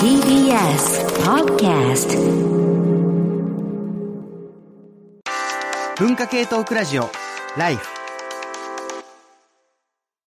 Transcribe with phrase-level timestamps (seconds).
[0.00, 2.16] TBS Podcast
[5.98, 7.10] 文化系トークラジオ
[7.56, 7.97] ライフ。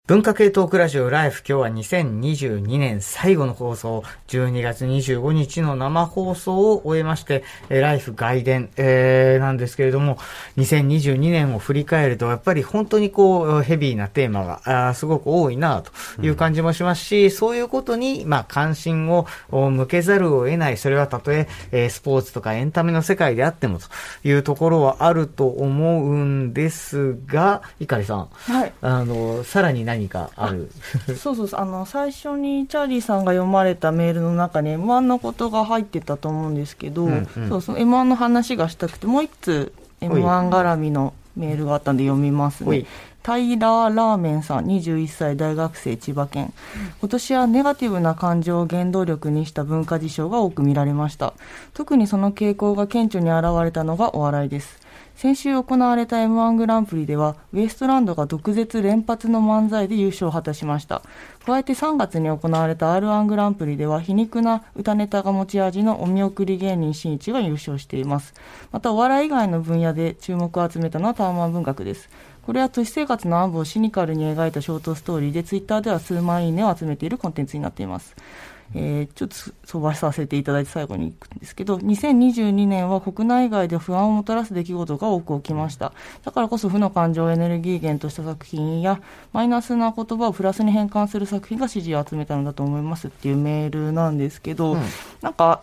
[0.09, 10.17] 文化系トークラジオライフ今日は2022年最後の放送、12月25日の生放送を終えまして、えライフ外伝、えー、なんですけれども、
[10.57, 23.85] 2022年を振り返ると、やっぱり本当にこう、ヘビーなテーマが、あすごく多いなという感じもしますし、うん、そういうことに、まあ、関心を向けざるを得ない、それはたとええー、スポーツとかエンタメの世界であってもと
[24.25, 30.71] いうところはあると思うんですが、碇さん、はい、あの、さらに何何かある？
[31.17, 42.87] そうそうあの最初にチャーリーさんが読まれたメールの中に M1 のことが入ってたと思うんですけど、うんうん、そうそう M1 の話がしたくてもう一つ M1 絡みのメールがあったんで読みますね。
[43.23, 46.55] タイラーラーメンさん、21歳大学生千葉県。
[47.01, 51.35] 今年はネガティブな感情を原動力にした文化事象が多く見られました。
[51.75, 54.78] 特にその傾向が顕著に現れたのがお笑いです。
[55.19, 61.03] 先週行われた M1 グランプリでは、ウエストランドが毒舌連発の漫才で優勝を果たしました。
[61.45, 68.33] 加えて3月に行われた R1 グランプリでは、皮肉な歌ネタが持ち味のお見送り芸人しんいちが優勝しています。
[68.71, 72.09] また、お笑い以外の分野で注目を集めたのはタワマン文学です。
[72.47, 78.15] これは都市生活の暗部をシニカルに描いたショートストーリーで、ツイッターでは数万いいねを集めているコンテンツになっています。
[78.75, 85.93] えー、ちょっと飛ばさせていただいて最後に行くんですけど、2022年は国内外で不安をもたらす出来事が多く起きました。
[86.25, 89.01] だからこそ負の感情をエネルギー源とした作品や、
[89.33, 94.83] マイナスな言葉をプラスに変換する作品が支持を集めたのだと思いますっていうメールなんですけど、うん、
[95.23, 95.63] なんか、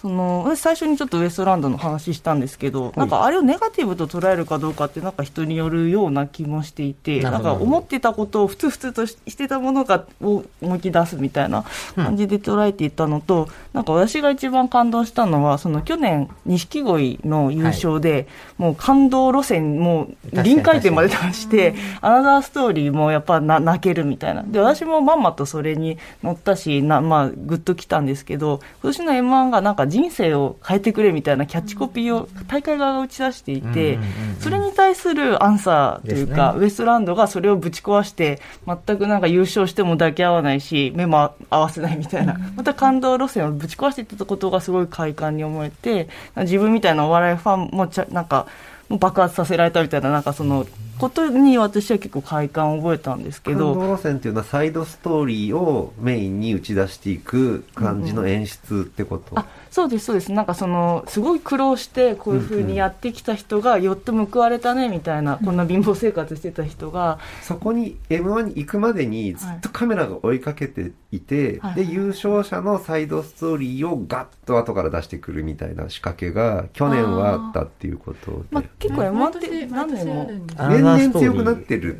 [0.00, 11.64] その私最初にちょっとウエストランドの話したんですけど、なんかあれをネガティブと捉えるかどうかってなんか人によるような気もしていてなんか思ってたことをふつふつとしてたものがを思い出すみたいな
[11.96, 18.26] 感じで捉えていたのと、うん、なんか私が一番感動したのはその去年錦鯉の優勝で、はい、
[18.58, 24.44] もう感動路線もう臨界点まで達してアナザーストーリーもやっぱな泣けるみたいな。
[24.44, 33.98] で私もまんまとそれに乗ったしなまあグッときたんですけど今年の m 1がなんか人生を変えてくれみたいなキャッチコピーを大会側が打ち出していて、
[34.40, 48.46] それに対するアンサーというか、ウエストランドがそれをぶち壊して、全くなんか優勝しても抱き合わないし、目も合わせないみたいな、また感動路線をぶち壊していったことがすごい快感に思えて、自分みたいなお笑いファンもちゃなんか、
[48.88, 50.66] 爆発させられたみたいな、なんかその、
[50.98, 59.38] ことに私は結構快感を覚えたんですけど感動路線っていうのはサイドストーリーをメインに打ち出していく感じの演出ってこと、うん。
[59.38, 60.32] うん、そうですそうです。
[60.32, 65.38] なんかそのすごい苦労してこういうふうにやってきた人がよって報われたねみたいな、うん。
[65.38, 80.30] うん、こんな貧乏生活してた人がそこに m 1に行くまでにずっとカメラが追いかけていて、はい、で優勝者のサイドストーリーをガッと後から出してくるみたいな仕掛けが去年はあったっていうことで、まあ、結構 m 1って何年も。
[80.58, 81.98] 年々強くなってる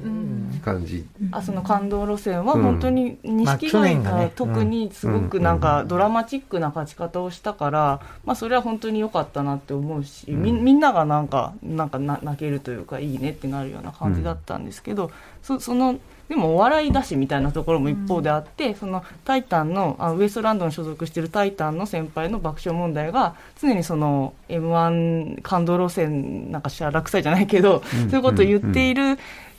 [0.65, 15.11] 感じ、あその感動路線は本当に錦鯉が特にすごくなんかドラマチックな勝ち方をしたから、まあ、それは本当に良かったなって思うし、みみんながなんかなんか泣けるというかいいねってなるような感じだったんですけど、
[15.43, 15.99] そその
[16.29, 29.19] でもお笑いだしみたいなところも一方であって、うん、そのタイタンのあウエストランドに所属しているタイタンの先輩の爆笑問題が常にその m 1感動路線なんかしら落斎じゃないけど、うん、そういうことを言っている、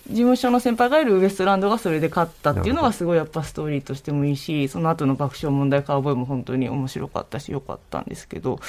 [0.09, 8.59] 事務所の先輩がいるウエストランドがそれで勝ったっていうのがすごいやっぱストーリーとしてもいいしその後の爆笑問題カーボーイも本当に面白かったし良かったんですけど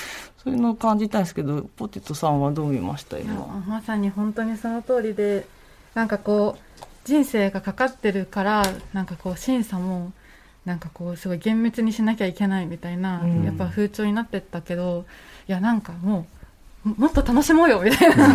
[0.44, 3.64] そういうのを感じたんですけどポテトさんはどう見ました今？
[3.66, 5.46] まさに本当にその通りで
[5.94, 8.62] なんかこう人生がかかってるから
[8.92, 10.12] なんかこう審査も
[10.66, 15.06] なんかこうすごい厳密にしなきゃいけないみたいな、うん、やっぱ風潮になってったけど
[15.48, 16.39] いやなんかもう
[16.84, 18.28] もっと楽しもうよみたいな、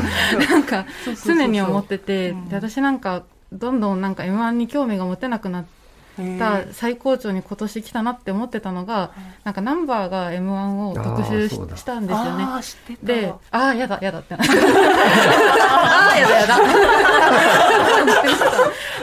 [0.49, 0.85] なんか
[1.25, 5.85] 常に思ってて、で私なんかどんどんなんか m 1に興味が持てなくなって。
[6.39, 9.11] た最高潮に今年来たなって思ってたのが、
[9.43, 12.45] なんかナンバーが m 1を特集したんですよね。
[13.03, 14.37] でああやだやだって。
[14.37, 14.43] な
[15.67, 16.57] ああやだやだ。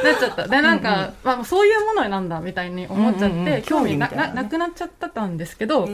[0.03, 0.49] なっちゃった。
[0.49, 5.89] でなんか、うんうん、まあ、そういうものなんだみたいに思っちゃって、うんうん、興味なななくなっちゃったたんですけど、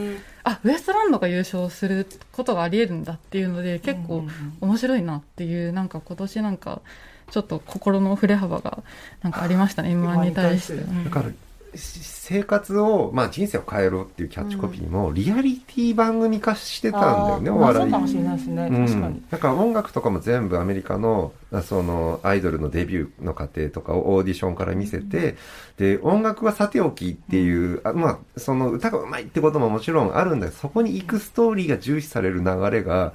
[0.49, 4.25] あウエストランドが優勝することがありえるんだっていうので結構
[4.61, 6.81] 面白いなっていうなんか今年なんか
[7.29, 8.81] ちょっと心の振れ幅が
[9.21, 10.75] なんかありましたね M1 に対して。
[11.03, 11.29] だから
[11.75, 17.83] 生活を、まあ人生を変えろっていうキャッチコピーも、リアリティ番組化してたんだよね、お笑い。
[17.83, 19.23] そうかもしれないですね、うん確かに。
[19.29, 25.37] だから音楽とかも全部アメリカの、あその、アイドルのデビューの過程とかをオーディションから見せて、
[25.77, 33.13] で、音楽はさておきっていう、あまあ、その歌が上手いってことももちろんあるんだけど、そこに行くストーリーが重視される流れが、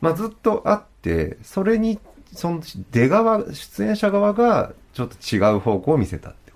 [0.00, 1.98] まあずっとあって、それに、
[2.34, 2.62] その、
[2.92, 6.49] 出側、出演者側が、ちょっと違う方向を見せたって。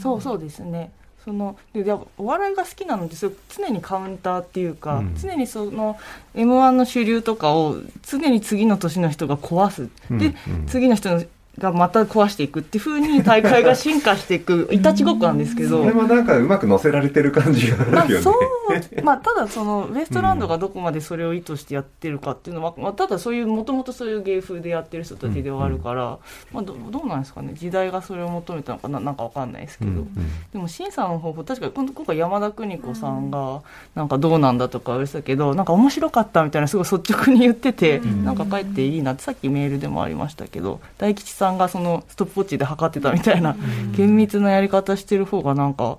[0.00, 0.92] そうそうですね。
[1.24, 5.14] そのででお笑いが好きなのってそれ常にカウンターっていうか、うん。
[5.16, 5.96] 常にその
[6.34, 10.18] m 1の主流とかを常に次の年の人が壊す、うん。
[10.18, 10.66] で、うん。
[10.66, 11.22] 次の人の
[11.58, 15.82] がまた壊していくっていうふうに大会が進化していくいたちごっこなんですけど。
[15.82, 18.24] それもなんかうまく乗せられてる感じがまああるよね。
[18.24, 26.18] そう、まあ、ただそのウエストランドがどこまでそれを意図してやってるかっていうのは、まあ、ただそういうもともとそういう芸風でやってる人たちではあるから、
[26.52, 27.52] まあ、どどうなんですかね。
[27.54, 30.14] 時代がそれを求めたのかななんかわかんないですけど、うんうん。
[30.52, 33.60] でも審査の方法確かに今今回山田邦子さんが
[33.94, 43.56] なんかどうなんだとか言ってたけどなんか面白かったみたいなすごい率直に言ってて、なんか帰っていいなってさっきメールでもありましたけど大吉さんがそのストップウォッチで測ってたみたいな、
[43.96, 45.98] 厳密なやり方してる方がなんか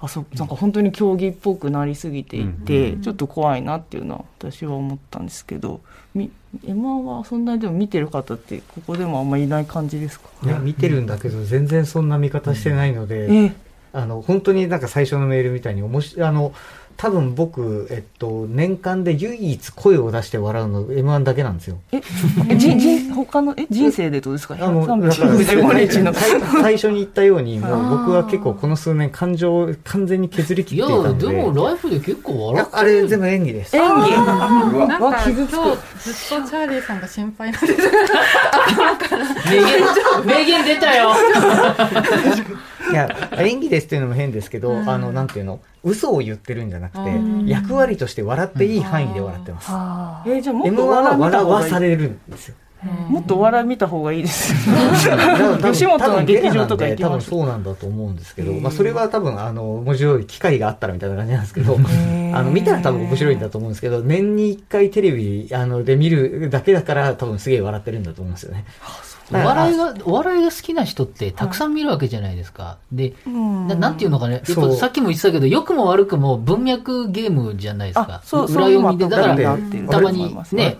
[0.00, 5.80] あそうなんか本当に競技っぽくなりすぎていて、ちょっと怖いなっていうのは私は思ったんですけど
[6.14, 6.30] み
[6.66, 10.28] M1 はそんなにでも見てる方ってここでもあんまりいない感じですか？
[10.44, 13.52] いや、見てるんだけど、全然そんな見方してないので、え
[13.92, 16.52] あの、本当になんか最初のメールみたいに面白い、あの、
[17.00, 21.78] 多分僕、えっと、年間で唯一声を出して笑うの M1 だけなんですよ。
[21.92, 22.02] え
[22.50, 24.54] えじじ他のえ人生でどうですか？
[24.60, 24.86] あの、だ
[25.16, 26.12] から365日の。
[26.12, 31.26] 最最初に言ったように、 もう僕は結構この数年感情を完全に削り切いやっていたので。
[31.28, 33.74] でもライフで結構い笑っやあれ全部演技です。
[33.78, 33.88] 演技。
[34.74, 34.86] うわ。
[34.86, 37.82] なんか今日ずっとチャーリーさんが心配なんです。
[39.48, 41.12] 名言名言出たよ
[42.90, 43.08] いや、
[43.38, 47.10] 演技ですっていうのも変ですけど、あの、なんていうの、嘘を言ってるんじゃなくて、
[47.46, 49.70] 役割として笑っていい範囲で笑ってます。
[50.28, 51.64] えーじゃあもっ M1 と笑い見た笑方がいい。
[51.64, 52.54] わされるんですよ。
[53.10, 54.54] もっとお笑い見た方がいいです
[55.06, 68.64] だから多分吉本の劇場とか行き多分そうなんだと思うんですけど、まあそれは多分あの、面白い機会があったらみたいな感じなんですけど、あの、見たら多分面白いんだと思うんですけど、年に一回テレビ、あの、で見るだけだから多分すげえ笑ってるんだと思うんですよね。
[69.32, 72.78] お笑いがお笑いが好きな人ってたくさん見るわけじゃないですか。
[72.92, 74.34] でななんていうのかね。
[74.34, 74.70] やっそう。
[74.70, 78.14] ぱさっきも言ってたけど良くも悪くも文脈ゲームじゃないですか。
[78.14, 80.76] あそう裏読みでだから今たまに思いますね。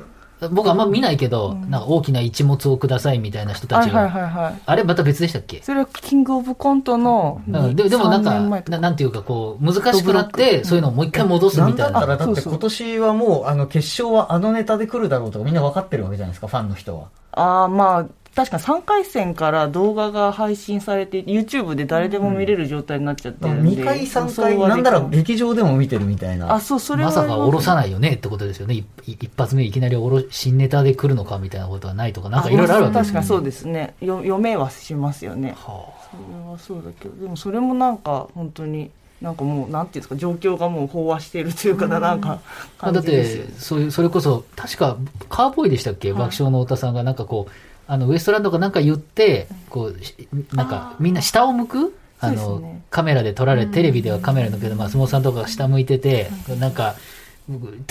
[0.52, 4.62] 僕あんま見ないけど、なんか大きな一物をくださいみたいな人たちが、はいはいはいはい。
[4.64, 5.60] あれまた別でしたっけ？
[5.62, 8.70] それはキングオブコントのうん、ででもなん3年前か。
[8.70, 11.92] ななんていうかこう難しくなってそういうのをもう一回戻すみたいな。
[11.92, 17.08] だったらだって今年はもう、あの、決勝はあのネタで来るだろうとかみんな分かってるわけじゃないですか、ファンの人は。
[17.32, 26.54] ああまあ確か3回戦から動画が配信されて YouTube で誰でも見れる状態になっちゃってるんで、2回、3回、なんなら劇場でも見てるみたいな。
[26.54, 28.74] あそうそれはまさか下ろさいないよねってことですよね。
[28.74, 33.94] 一一発目いきなりおろ新ネタで来るのかみたいなことはないとかなんかいろいろあるわけです確かにそうですね。
[34.00, 35.56] よ読めはしますよね。
[35.56, 38.90] はそれはそうだけどでもそれもなんか本当に
[39.20, 42.40] なんかもうなんていうんですか状況がもう飽和しているというかななんか
[42.78, 44.96] あだっ感じですよてそういうそれこそ確か
[45.28, 47.52] カーボーイでしたっけ、爆笑の太田さんがなんかこう
[47.90, 51.94] あのウエストランドがなんか言ってこうしなんかみんな下を向く？
[52.20, 56.28] あの、ねカメラで撮られテレビではカメラだけど、まあ、相撲さんとかが下向いてて、
[56.58, 56.96] なんか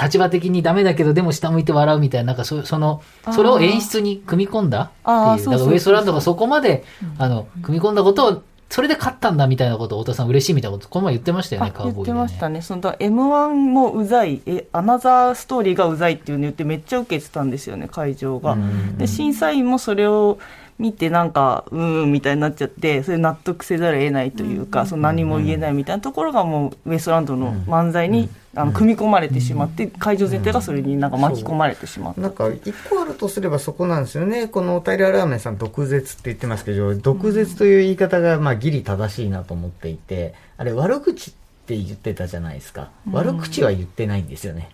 [0.01, 3.01] 立場的にダメだけどでも下向いて笑うみたいななんかそその
[3.33, 5.51] それを演出に組み込んだっていう。
[5.51, 6.83] だからウエストランドがそこまで、
[7.17, 12.61] あの組み込んだことをそれで勝ったんだみたいなことを太田さん嬉しいみたいなことこの前言ってましたよねあ言ってカーボーイで、ね、ましたね。
[12.61, 14.41] そのだ m 1もうざい。
[14.45, 18.57] えアナザーストーリーがうざいっていうの言ってめっちゃ受けてたんですよね会場が、
[18.97, 20.37] で審査員もそれを
[20.79, 34.47] 見てなんかうーんみたいになっちゃってそれ納得せざるを得ないというか、その何も言えないみたいなところがもうウエストランドの漫才に、あの組み込まれてしまって、会場全体がそれになんか巻き込まれてしまった、なんか、一個あるとすればそこなんですよね。
[34.47, 41.33] このタイラーラーメンさん、毒舌って言ってますけど、毒舌という言い方が、まあ、ギリ正しいなと思っていて、あれ、悪口っ
[41.67, 42.89] て言ってたじゃないですか。
[43.11, 44.69] 悪口は言ってないんですよね。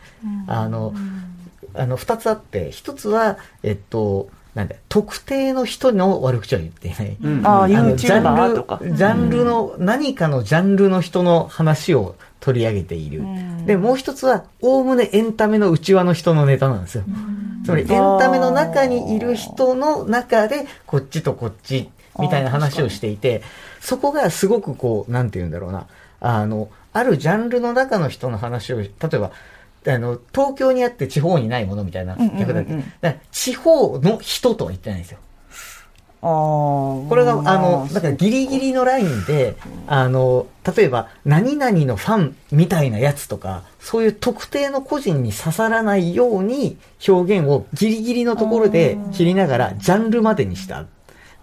[0.47, 0.93] あの、
[1.73, 7.17] あの、二つあって、一つは、えっと、なんだ、特定の人の悪口は言っていない。
[7.43, 13.21] あああのジャ YouTuber ンとかル、ジャンルの、何かのジャンルの人の話を取り上げている。
[13.65, 17.03] で、もう一つは、おおむねエンタメの内輪の人のネタなんですよ。
[17.65, 23.41] つまり、エンタメの中にいる人の中で、こっちとこっち、みたいな話をしていて、
[23.81, 25.87] そこがすごくこう、なんて言うんだろうな。
[26.21, 29.31] あの、あるジャンルの中の人の話を、例えば、
[29.93, 35.19] あの、東京にあって地方にないものみたいな逆だけど、だから地方の人とは言ってないんですよ。
[36.21, 46.77] これが、あの、だからギリギリのラインで、あの、例えば、何々のファンみたいなやつとか、そういう特定の個人に刺さらないように
[47.07, 50.85] 表現をギリギリのところで切りながら、ジャンルまでにした。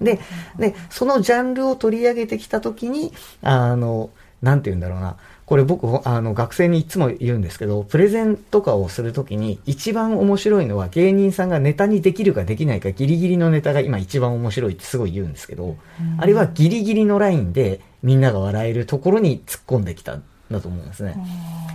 [0.00, 0.18] で、
[0.58, 4.10] で、そのジャンルを取り上げてきたときに、あの、
[4.42, 5.16] なんて言うんだろうな。
[5.52, 15.76] これ僕、あの、学生にいつも言うんですけど、プレゼンとかをするときに、一番面白いのは芸人さんがネタにできるかできないか、ギリギリのネタが今一番面白いってすごい言うんですけど、
[16.16, 20.20] あれはギリギリのラインでみんなが笑えるところに突っ込んできた。
[20.52, 21.16] だと思うんですね。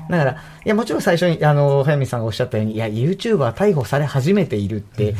[0.09, 5.15] だから、いや、もちろん最初に、あの、早見さんがおっしゃったように、いや、YouTuber 逮捕され始めているって、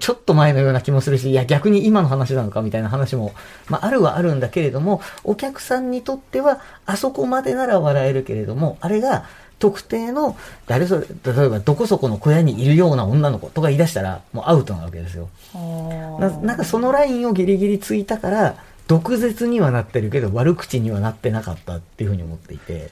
[0.00, 3.32] ちょっと前のような気もするし、いや、逆に今の話なのかみたいな話も、
[3.68, 9.24] まあ、あるはあるんだけれども、お客さんにとっては、あそこまでなら笑えるけれども、あれが、
[9.62, 15.28] 特定の、誰それ、例えばどこそこの小屋にいるような女の子とか言い出したら、もうアウトなわけですよ。
[16.18, 18.56] ななんかそのラインをギリギリついたから、
[18.88, 22.90] 毒舌にはなってるけど悪口にはなってなかったっていうふうに思っていて。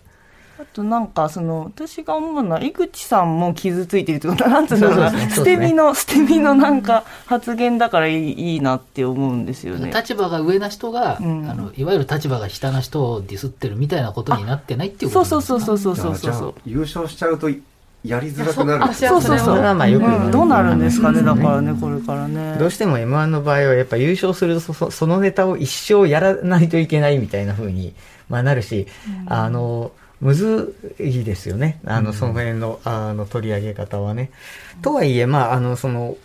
[0.60, 5.30] あとなんかその私が思うのは井口さんも傷ついてるというかなんつうのかな。
[5.30, 9.90] 捨て身の捨て身のなんか発言だからいいいいなって思うんですよね。
[9.90, 16.54] 立場が上な人が、うん、あのいわゆる立場が下な人をディスってるみたいなことになってないっていうことそうそうそうそうそうそうそう。
[16.66, 17.48] 優勝しちゃうと
[18.02, 18.94] やりづらくなる。
[18.94, 19.60] そうそうそう。
[19.60, 22.56] まあよく、うん、どうなるんですかね、だからね、これからね。
[22.58, 27.94] どうしても M1 の場合は、やっぱ優勝するとそ、そのネタを一生やらないといけないみたいな風に、
[28.28, 28.86] まあなるし、
[29.26, 31.80] うん、あの、むずいですよね。
[31.84, 34.30] あの、その辺の、あの、取り上げ方はね。
[34.82, 36.16] とはいえ、まあ、あの、その、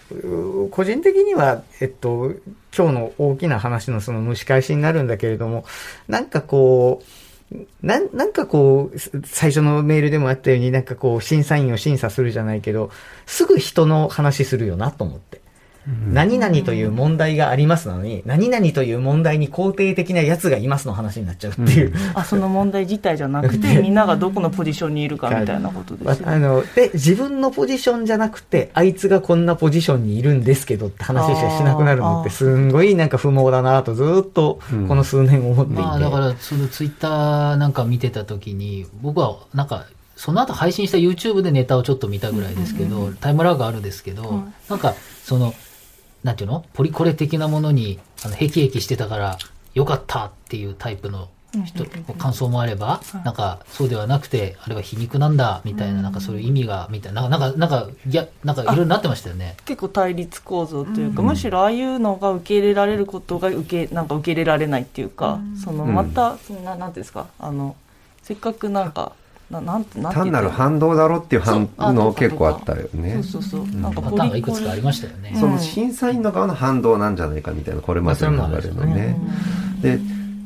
[0.72, 2.34] 個人的には、えっと、
[2.76, 5.64] 今日の大きな話のその蒸し返しになるんだけれども、
[6.10, 12.92] なんかこう、ななんかこう、最初のメールでもあったように、なんかこう、審査員を審査するじゃないけど、
[13.26, 15.45] すぐ人の話するよなと思って。
[16.12, 35.88] 何々という問題がありますのに、何々という問題に肯定的なやつがいますの話になっちゃうっていう、うん、あその問題自体じゃなくてみんながどこのポジションにいるかみたいなことですよ、ね、あので自分のポジションじゃなくてあいつがこんなポジションにいるんですけどって話しかしなくなるのってすんごいなんか不毛だなとずっとこの数年思っていて、うん。
[35.88, 45.54] まあ、だからそのツイッターなんか見てた時に僕はなんかその後配信した YouTube でネタをちょっと見たぐらいですけど、タイムラグあるんですけど、なんかその
[46.26, 46.66] なんていうの？
[46.74, 49.38] ポリコレ的なものに、あの、へきへきしてたから、
[49.76, 51.30] よかったっていうタイプの
[51.66, 51.86] 人、
[52.18, 59.56] 感想もあれば、なんか、そうではなくて、あれは皮肉なんだ、みたいな、なんかそういう意味が、みたいな、なんか、なんか、いや、なんかいろいろなってましたよね。
[59.66, 67.76] 結構対立構造というか、むしろああいうのが受け入れられることが受け、なんか受け入れられないっていうか、その、また、そんな、なんていうんですか、あの、
[68.24, 69.12] せっかくなんか、
[69.50, 73.22] ななんなん単なる反動だろっていう反応結構あったよね。
[73.22, 73.82] そうそうそう。
[73.82, 75.36] なんかパターンがいくつかありましたよね。
[75.40, 79.18] その審査員の側の反動なんじゃないかみたいな、これまでの流れのね。
[79.82, 80.00] で、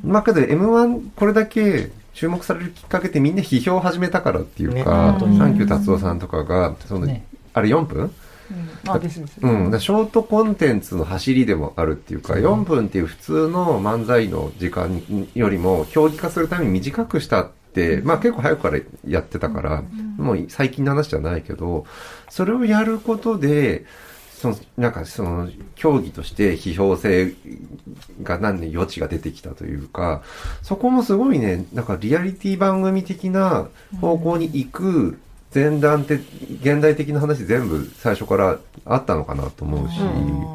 [0.04, 7.08] まあけど M1 これだけ注目されるきっかけってみんな批評を始めたからっていうか、サンキュー達夫さんとかが、その、
[7.54, 8.12] あれ4分？
[8.52, 9.28] うん、あですうん、
[9.80, 15.04] ショートコンテンツの走りでもあるっていうか、4分っていう普通の漫才の時間
[15.36, 17.52] よりも競技化するために短くしたっ、
[18.04, 19.84] まあ結構早くからやってたから、
[20.18, 21.86] もう最近の話じゃないけど、
[22.30, 23.86] それをやることで、
[24.40, 27.34] その、なんかその、競技として批評性
[28.24, 30.24] が何年余地が出てきたというか、
[30.62, 33.68] そこもすごいね、なんかリアリティ番組的な
[34.00, 35.20] 方向に行く
[35.54, 36.20] 前段って
[36.62, 40.00] 現代的な話全部最初からあったのかなと思うし、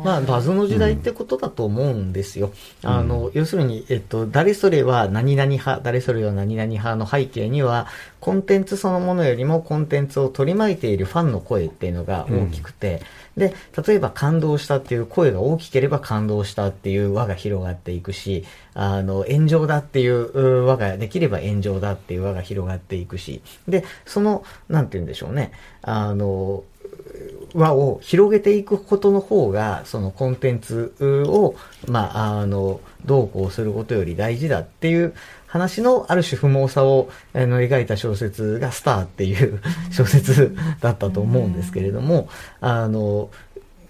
[0.05, 2.53] まあバズの時代ってことだと思うんですよ、
[2.85, 7.89] うん、あの要するに、えっと、誰それは何々派誰それは何々派の背景には
[8.21, 13.01] コンテンツそのものよりもコンテンツを取り巻いているファンの声っていうのが大きくて、うん、
[13.37, 13.55] で
[13.87, 23.43] 例えば感動したっていう声が大きければ感動したっていう輪が広がっていくしあの炎上だっていう輪ができれば炎上だっていう輪が広がっていくし。
[23.69, 25.53] でそのなんて言うんでしょうね。
[25.83, 26.65] あの
[27.55, 30.95] 輪を広げていくことの方が、そのコンテンツ
[31.29, 31.55] を、
[31.87, 35.15] まあ、あの、どうこうすることより大事だっていう
[35.55, 39.61] 話のある種不毛さを、あの描いた小説がスターっていう
[39.93, 42.29] 小説だったと思うんですけれども、
[42.61, 43.31] あの、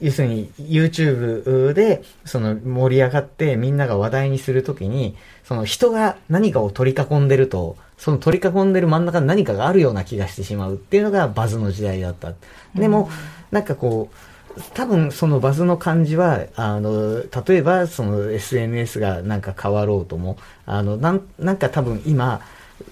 [0.02, 12.35] 要するに YouTube でその盛り上がってみんなが話題にするときに、その人が何かを取り囲んでると、その取り囲んでる真ん中に何かがあるような気がしてしまうっていうのがバズの時代だった。
[12.75, 13.09] でも、
[13.50, 14.33] なんかこう、
[14.75, 22.40] 多分そのバズの感じは、あの、例えばその SNS がなんか変わろうとも、あの、なんなんか多分今、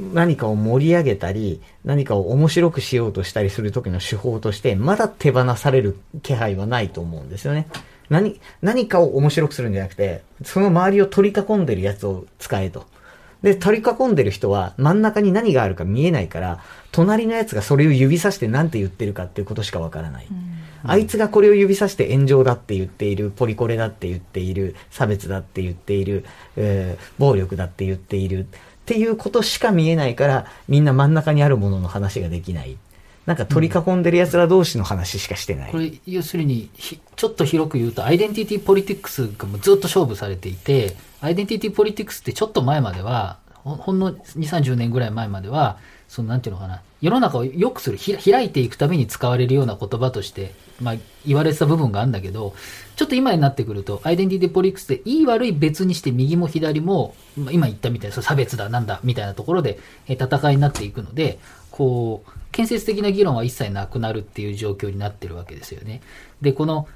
[0.00, 7.66] 何かを盛り上げたり、何かを面白くしようとしたりする時の手法として、まだ手放される気配はないと思うんですよね。
[8.08, 12.86] 何、何かを面白くするんじゃなくて、その周りを取り囲んでるやつを使えと。
[13.42, 16.60] で、取り囲んでる人は真ん中に何があるか見えないから、
[16.92, 20.26] 隣のやつがそれを指さして何て言ってるかっていうことしかわからない。
[20.30, 26.24] うん、あいつがこれを指さして炎上だって言っている、ポリコレだって言っている、差別だって言っている、
[26.56, 28.46] えー、暴力だって言っているっ
[28.84, 32.76] ていうことしか見えないから、みんな真ん中にあるものの話ができない。
[33.26, 35.70] なんか取り囲んでる奴ら同士の話しかしてない。
[35.70, 36.70] これ、要するに、
[37.16, 52.54] ちょっと広く言うと、アイデンティティポリティクスがもうずっと勝負されていて、アイデンティティポリティクスってちょっと前までは、ほんの2、30年ぐらい前までは、そのなんていうのかな、世の中を良くする、開いていくために使われるような言葉として、まあ、言われてた部分があるんだけど、
[52.96, 57.14] ちょっと今になってくると、アイデンティティポリティクスで、いい悪い別にして右も左も、
[57.50, 61.38] 今言ったみたいな、差別だなんだみたいなところで、戦いになっていくので、
[61.70, 66.02] こう、建設的な議論は一切なくなるっていう状況になってるわけですよね。
[66.40, 66.86] で、この、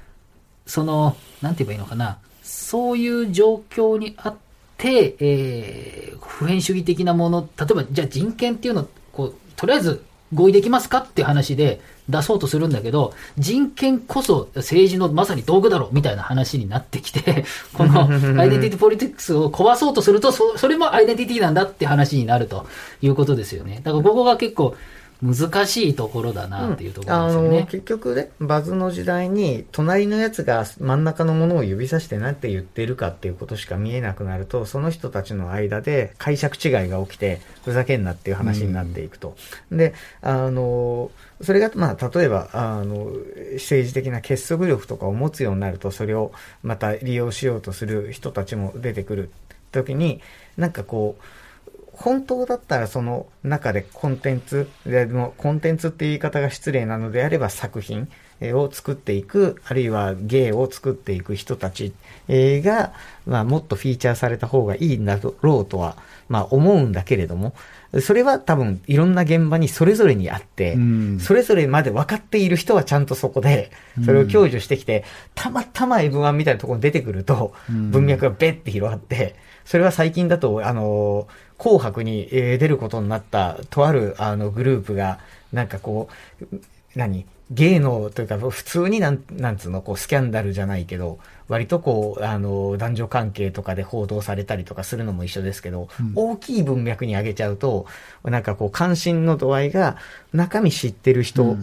[0.65, 4.35] その、なんて言えばいいのかな、そういう状況にあっ
[4.77, 18.07] て、えー、普遍主義的なもの、例えば、じゃあ人権っていうの、こう、とりあえず合意できますかっていう話で出そうとするんだけど、人権こそ政治のまさに道具だろみたいな話になってきて、 この
[18.39, 22.65] アイデンティティポリティクスを壊そうとすると、そそれもアイデンティティなんだって話になると
[23.01, 23.81] いうことですよね。
[23.83, 24.75] だからここが結構、
[25.21, 39.35] 難しいところだなっていうところですよね、うん、あの結局ねバズの時代に隣のやつが真ん中のものを指さして何て言ってるかっていうことしか見えなくなるとその人たちの間で解釈違いが起きてふざけんなっていう話になっていくと、
[39.71, 41.09] うん、であの
[41.41, 43.11] それが、まあ、例えばあの
[43.53, 46.31] 政治的な結束力とかを持つようになるとそれを
[46.61, 49.31] また利用しようとする人たちも出てくる
[49.71, 50.21] 時に
[50.57, 51.23] なんかこう
[51.97, 58.07] 本当だったらその中でコンテンツ、でもコンテンツっていう言い方が失礼なのであれば作品
[58.41, 61.93] を作っていく、あるいは芸を作っていく人たち
[62.29, 62.93] が、
[63.25, 65.97] まあ、もっとフィーチャーされた方がいいんだろうとは、
[66.29, 67.55] まあ、思うんだけれども、
[67.99, 73.71] それは多分いろんな現場にそれぞれにあって、うん、それぞれまで分かっている人はちゃんとそこで、
[74.05, 79.35] それを享受してきて、たまたま M1 みたいなところに出てくると、文脈がベッて広がって、
[79.67, 85.19] それは最近だと、あの、紅白に出ることになった、とある、あの、グループが、
[85.51, 86.07] なんかこ
[86.41, 86.45] う、
[86.95, 97.85] 何芸能というか、普通になん、なんつうの、こう、スキャンダルじゃないけど、割とこう、あの、男女関係とかで報道されたりとかするのも一緒ですけど、うん、大きい文脈に上げちゃうと、
[98.23, 99.97] なんかこう、関心の度合いが、
[100.33, 101.55] 中身知ってる人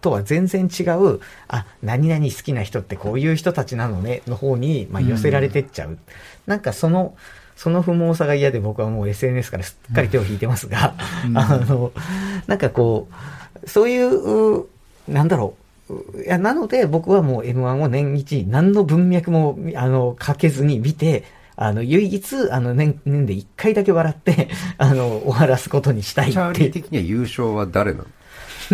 [0.00, 5.90] とは全然違う、うん、あ、何々好きな人ってこういう人たちなのね、の方に、まあ、寄せられてっちゃう。
[5.90, 5.98] うん
[6.46, 7.14] なんかその、
[7.56, 10.94] その不毛さが嫌で僕はもう SNS からすっかり手を引いてますが、
[11.26, 11.92] うん、あの、
[12.46, 13.08] なんかこ
[13.64, 14.66] う、そういう、
[15.08, 15.61] なんだろう。
[16.24, 21.24] いや、なので僕はもう M1 を年一、何の文脈も、あの、かけずに見て、
[21.56, 26.32] あの、唯一、あの、年、年で一回だけ笑って、 あの、終わらすことにしたいって。
[26.34, 28.04] チャーリー的には優勝は誰なの？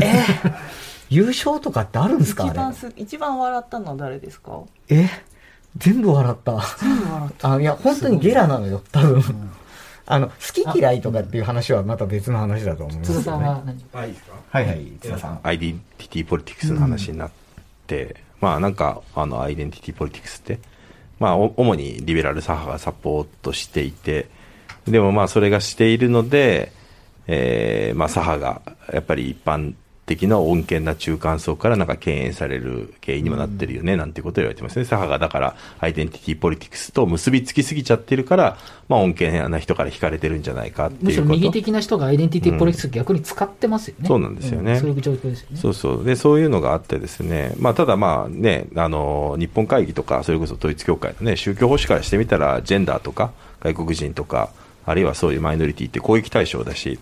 [0.01, 0.53] えー、
[1.11, 4.61] 優勝とかってあるんですか一番一番笑ったのは誰ですか？
[4.89, 5.09] え
[5.77, 6.53] 全部笑った。
[6.81, 7.53] 全部笑った。
[7.55, 9.23] あいや、本当にゲラなのよ、多分。
[10.11, 10.35] あの、好
[10.73, 13.19] き嫌いとかっていう話はまた別の話だと思います、ね。
[13.19, 15.41] 津田さんははいはい、津田さん。
[15.43, 17.31] アイデンティティポリティクスの話になっ
[17.87, 20.61] て、うん、まあなんか、あの、アイデンティティポリティクスって、
[21.19, 24.29] まあ、主にリベラル左派がサポートしていて、
[24.87, 26.73] でもまあそれがしているので、
[27.27, 29.75] えー、まあ左派がやっぱり一般
[30.09, 34.85] 的な穏健な中間層からなんか敬遠される原因にもなってるよね、なんてことを言われてますね。
[34.85, 38.57] 左派がだからアイデンティティポリティクスと結びつきすぎちゃってるから、
[38.89, 44.01] まあ穏健な人から惹かれてるんじゃないかっていうむしろ右的な人がアイデンティティポリティクス逆に使ってますよね。
[44.03, 45.57] うん、そうなんですよね、うん、そういう状況ですよね。
[45.59, 46.05] そうそう。
[46.05, 54.51] で、そういうのがあってですね、まあただまあね、あの、日本会議とか、それこそ統一教会のね、宗教保守からしてみたら、ジェンダーとか、外国人とか、
[54.87, 56.99] あるいはそういうマイノリティって攻撃対象だし、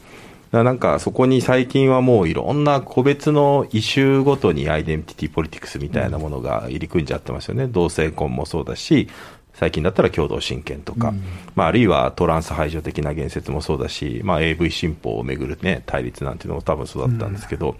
[0.53, 9.09] なんかそこに最近はもういろんな個別のイシューごとにアイデンティティポリティクスみたいなものが入り組んじゃってますよね、同性婚もそうだし、
[9.57, 11.23] 最近だったら共同親権とか、うん、
[11.55, 17.77] まあ、あるいはトランス排除的な言説もそうだし、まあ、AV 新法をめぐる、ね、対立なんていうのも多分そうだったんですけど、うん、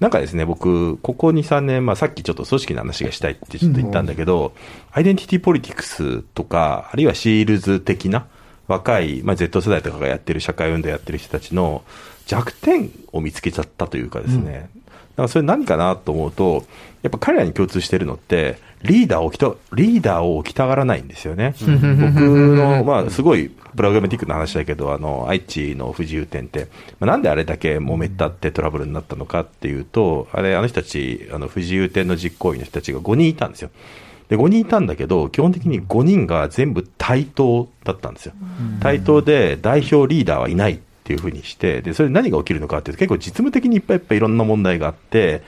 [0.00, 4.52] なんかですね、僕、ここ2、3年、まあ、さっきちょっと組織の話がしたいってちょっと言ったんだけど、うん、
[4.90, 8.26] アイデンティティポリティクスとか、あるいはシールズ的な、
[8.68, 11.82] 若い、まあ、Z 世代とかがやってる社会運動やってる人たちの
[12.26, 14.68] 弱点を見つけちゃったというかですね、うん、だか
[15.22, 16.64] らそれ何かなと思うと、
[17.02, 21.54] やっぱ彼らに共通してるのって、リーダーを置きた、リーダーを置きたがらないんですよね。
[21.58, 26.68] 僕の、まあ、すごいプログラマティックな話だけど、あの、愛知の不自由店って、
[27.00, 33.70] まあ、なんであれだけ揉めたってトラブルになったのかっていうと、あれ、あの人たち、あの、不自由店の実行委員の人たちが5人いたんですよ。
[34.28, 38.34] で、5人いたんだけど、基本的に5人が全部対等だったんですよ。
[38.80, 45.42] 対等で代表リーダーはいないっていうふうにして、で、それ何が起きるのかっていうと、結構実務的にいっぱいいっぱいいろんな問題があって、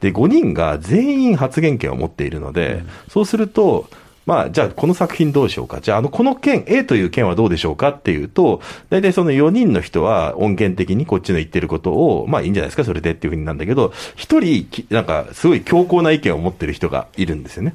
[0.00, 3.88] で、5人が全員発言権を持っているので、そうすると、
[4.26, 5.80] まあ、じゃあこの作品どうしようか。
[5.80, 17.74] じゃあ、あの、この件、A という件はどうでしょうかっていうと、大体その4人の人は音源的にこっちの言ってることを、まあいいんじゃないですか、それでっていうふうになんだけど、1人、なんか、すごい強硬な意見を持ってる人がいるんですよね。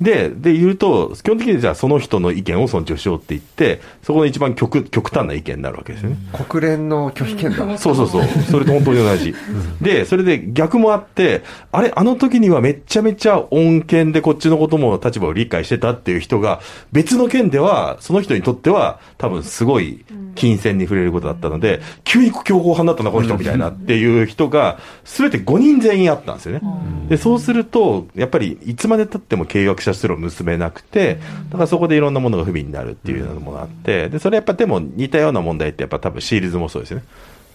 [0.00, 6.16] で、で、言うと、基本的にじゃあその人の意見を尊重しようって言って、そこの一番極極端な意見になるわけですよね。
[6.48, 7.78] 国連の拒否権だ。
[7.78, 8.24] そうそうそう。
[8.50, 9.34] それと本当に同じ。
[9.80, 26.62] で、それで逆もあって、あれ、あの時にはめっちゃめちゃ恩恵でこっちのことも立場を理解してたっていう人が、別の件では、その人にとっては、多分すごい金銭に触れることだったので、急に強硬派になったな、この人みたいなっていう人が、すべて5人全員あったんですよね。
[27.08, 31.18] で、そうすると、やっぱりいつまで経っても契約者するを結べなくて、
[31.50, 37.04] だからそこでいろんなものが不備になるっていうのもあって、で、それやっぱでも似たような問題ってやっぱ多分シールズもそうですよね。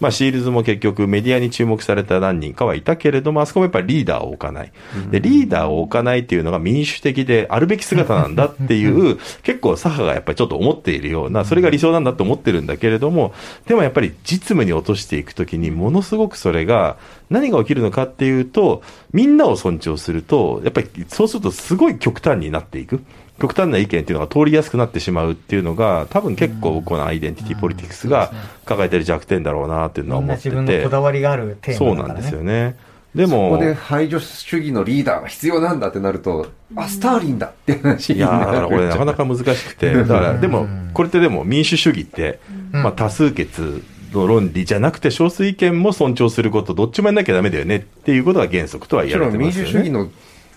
[0.00, 4.72] まあ、シールズも結局メディアに注目された何人かはいたけれども、あそこもやっぱりリーダーを置かない。
[5.10, 13.34] で、リーダーを置かないっていうのが民主的であるべき姿なんだっていう、結構左派がやっぱりちょっと思っているような、それが理想なんだと思ってるんだけれども、
[13.66, 16.96] でもやっぱり実務に落としていくときに、ものすごくそれが、
[17.30, 18.82] 何が起きるのかっていうと、
[19.12, 23.02] みんなを尊重すると、やっぱりそうするとすごい極端になっていく。
[23.40, 28.32] 極端な意見っていうのが通りやすくなってしまうっていうのが、多分結構このアイデンティティポリティクスが
[28.64, 30.48] 抱えてる弱点だろうなっていうのは思ってて。
[30.50, 32.76] 自分のこだわりがあるテーマ、ね、そうなんですよね。
[33.14, 42.40] でも、そこで排除主義のリーダーが必要なんだってなると、あ、スターリンだって話いやだからこれ なかなか難しくて、だから、でも、これってでも民主主義って、
[42.72, 49.72] まあ多数決の論理じゃなくて少数意見も尊重すること、どっちもやんなきゃダメだよねっていうことが原則とは言われてますよね。
[49.72, 50.08] 民主主義の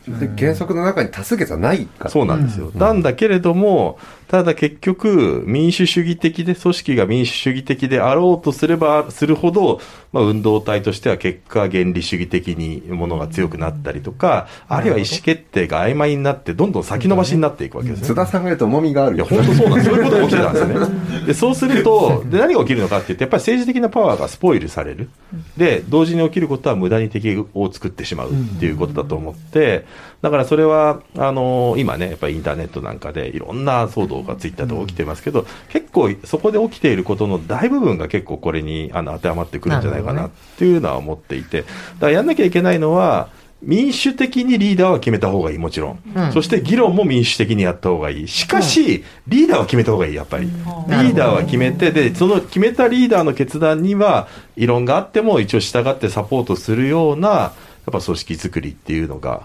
[0.08, 2.72] で原則の中に多数決はないから、そうなんですよ。
[2.74, 4.00] なんだけれども、
[4.32, 9.82] ただ結局、民主主義的で、組織が民主主義的であろうとすればするほど、
[10.14, 18.08] まあ、運動体としては結果原理主義的にものが強くなったりとか、あるいは意思決定が曖昧になって、どんどん先延ばしになっていくわけですね。
[18.08, 19.18] 津田さんが言うと重みがある。
[19.18, 19.90] いや、本当そうなんです。
[19.90, 21.02] そういうことが起きてたんですよね。
[21.28, 25.10] で、そうすると、で、何が起きるのかって言って、やっぱり政治的なパワーがスポイルされる。
[25.58, 29.84] で、同時に起きることは無駄に敵を作ってしまうっていうことだと思って、
[30.22, 43.30] だからそれは、あの今ね、やっぱりインターネットなんかでいろんな騒動がツイッターで起きててますけど、結構そこで起きていることの大部分が結構これにあの当てはまってくるんじゃないかなっていうのは思っていて、だからやんなきゃいけないのは、
[43.62, 46.00] 民主的にリーダーは決めた方がいい、もちろん。
[46.16, 48.28] うん、そして議論も民主的にやった方がいい。
[48.28, 50.46] しかし、リーダーは決めた方がいい、やっぱり。
[50.46, 57.54] リーダーは決めて、で、その決めたリーダーの決断には、異論があっても一応従ってサポートするような、やっ
[57.92, 59.44] ぱ組織作りっていうのが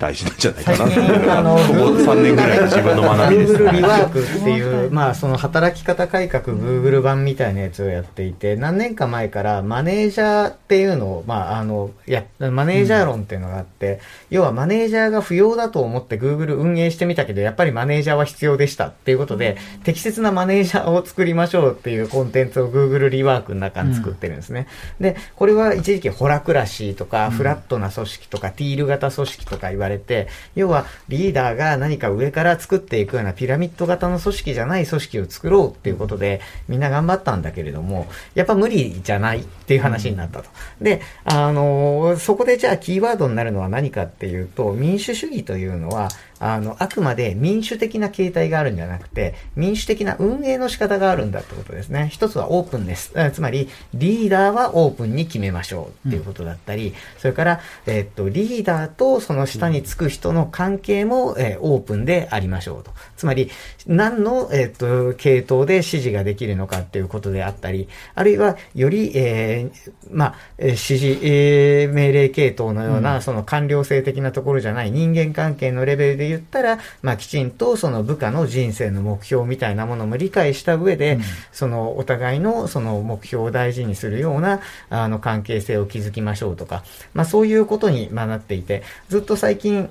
[0.00, 1.38] 大事なんじゃないかな。
[1.38, 13.98] あのここ3年ぐらいの自分の学びです、ね、Google リワークっていう、まあ、その働き方改革 Google 版みたいなやつをやっていて何年か前からマネージャーっていうのを、まあ、あのやマネージャー論っていうのがあって、うん、
[14.30, 24.66] 要はマネージャーが不要だと思って Google 運営してみたけどやっぱりマネージャーは必要でしたっていうことで、うん、適切なマネージャーを作りましょうっていうコンテンツを Google リワークの中に作ってるんですね、
[24.98, 40.48] うん、でこれは一時期ホラクラシーとか、フラットな組織とかティール型組織とか言われれて要はリーダーが何か上から作っていくようなピラミッド型の組織じゃない組織を作ろうっていうことでみんな頑張ったんだけれどもやっぱ無理じゃないっていう話になったと。
[40.80, 46.08] で、あのそこでじゃあキーワードになるのは何かっていうと民主主義というのは
[46.40, 52.08] あの、あくまで民主的な形態があるんじゃなくて、民主的な運営の仕方があるんだってことですね。
[52.10, 53.12] 一つはオープンです。
[53.32, 62.92] つまり、リーダーはオープンに決めましょうっていうことだったり、うん、それから、えー、っと、リーダーとその下につく人の関係も、えー、オープンでありましょうと。
[63.18, 63.50] つまり、
[63.86, 86.82] 何の、えー、っと、系統で指示ができるのかっていうことであったり、あるいは、より、えー、まあ、指示、えー、命令系統のような、うん、その官僚性的なところじゃない人間関係のレベルで言ったら、まあ、きちんとその部下の人生の目標みたいなものも理解した上で、うん、そのお互いのその目標を大事にするようなあの関係性を築きましょうとか、
[87.14, 89.90] まあ、そういうことになっていて、ずっと最近、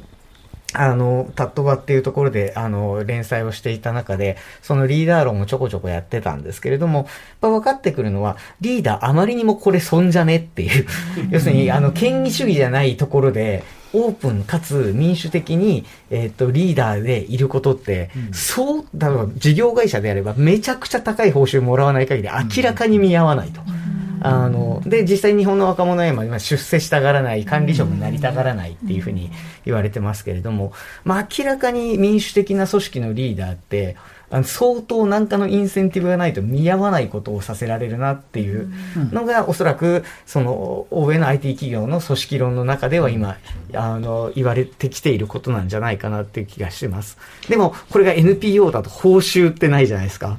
[0.73, 7.07] あの、タットバっていうところで、あの、連載をしていた中で、そのリーダー論をちょこちょこやってたんですけれども、やっ
[7.41, 10.85] ぱ分かってくるのは、リーダーあまりにもこれ損じゃねっていう、
[11.31, 23.61] 要するに、あの、権威主義じゃないところで、オープンかつ民主的に、えっ、ー、と、リーダーでいることって、うん、そう、だろう、事業会社であればめちゃくちゃ高い報酬もらわない限り明らかに見合わないと。
[23.61, 23.79] うん
[24.21, 29.31] あの、で、実際日本の若者は今、出世したがらない、管理職になりたがらないっていうふうに
[29.65, 30.73] 言われてますけれども、
[31.03, 33.95] まあ明らかに民主的な組織のリーダーって、
[34.43, 38.71] 相当何かのインセンティブがないと見合わないことをさせられるなっていう
[39.11, 43.37] のが、おそらくその欧米の IT 企業の組織論の中では今
[43.73, 47.17] あの言われてきていることなんじゃないかなっていう気がします。
[47.47, 50.37] でもこれが NPO だと報酬ってないじゃないですか。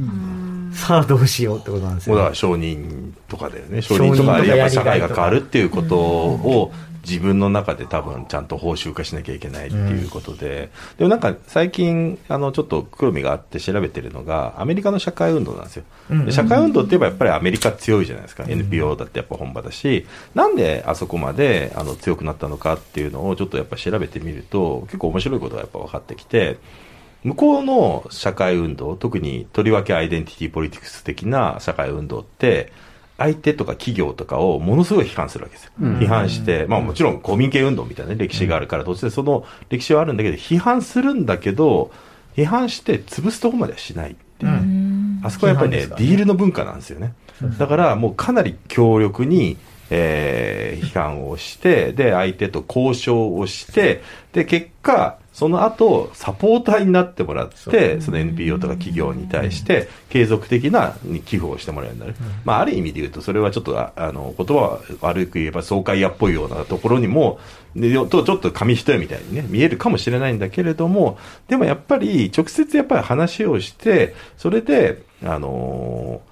[0.73, 3.83] さあどうしようってことなんですよ、ね、だから承認とかだよね。
[3.83, 6.73] 承認とかやっぱ社会が変わるっていうことを、
[7.11, 20.07] 自分の中で多分ちゃんと報酬化しなきゃいけないっていうことで、うん、でもなんか最近あのちょっと興味があって調べてるのがアメリカの社会運動なんですよ、うん、社会運動って言えばやっぱりアメリカ強いじゃないですか、うん、NPO だってやっぱ本場だし。
[20.35, 26.59] なんであそこまであの強くなったのかっていうのをちょっとやっぱ調べてみると結構面白いことがやっぱ分かってきて
[27.25, 32.73] 向こうの社会運動特にとりわけアイデンティティポリティクス的な社会運動って
[33.21, 35.73] 相手とか企業とかをものすごい批判するわけですよ。
[35.79, 41.91] 批判して、まあもちろん公民権運動みたいな、ね、歴史があるから、当然その歴史はあるんだけど、批判するんだけど、
[42.35, 45.87] 批判して潰すとこまではしないっていう、あそこはやっぱりね、ね。
[45.87, 47.13] ディールの文化なんですよね。
[47.59, 49.59] だからもうかなり強力に、
[49.91, 54.03] えー、批判をして、で、相手と交渉をして、
[54.33, 62.31] で、結果、その後、サポーターになってもらって、その NPO とか企業に対して、継続的な寄付をしてもらえるようになる。
[62.45, 67.39] まあ、ある意味で言うと、それはちょっと、あの、言葉は悪く言えば、爽快屋っぽいようなところにも、
[67.77, 71.17] で、と、ちょっと紙一重みたいにね、見えるかもしれないんだけれども、
[71.49, 76.30] でもやっぱり、直接やっぱり話をして、それで、あのー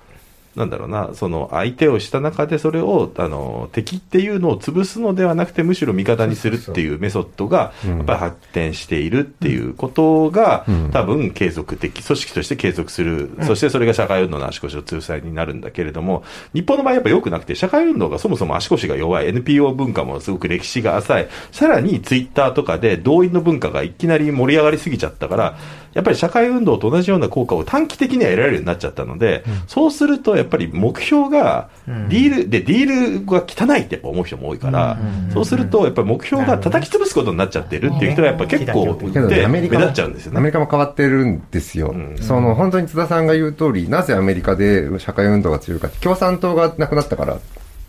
[0.58, 25.58] なんだろうな、その相手をした中でそれを、あの、敵っていうのを潰すのではなくて、むしろ味方にするっていうメソッドが、やっぱり発展しているっていうことが、多分継続的、組織として継続する、そしてそれが社会運動の足腰の強さになるんだけれども、日本の場合やっぱ良くなくて、社会運動がそもそも足腰が弱い、NPO 文化もすごく歴史が浅い、さらにツイッターとかで動員の文化がいきなり盛り上がりすぎちゃったから、
[25.98, 34.96] やっぱり社会運動と同じような効果を短期的には得られるようになっちゃったので、うん、そうするとやっぱり目標が、ディール、で、ディールが汚いってやっぱ思う人も多いから、
[35.34, 40.38] そうするとやっぱり目標が叩き潰すことになっちゃってるっていう人がやっぱ結構いて、目立っちゃうんですよね。
[40.38, 41.92] アメリカも変わってるんですよ。
[42.20, 47.38] その本当に津田さんが言う通り、なぜアメリカで社会運動が強いかって、共産党がなくなったから